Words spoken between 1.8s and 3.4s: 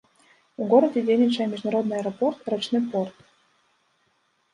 аэрапорт, рачны порт.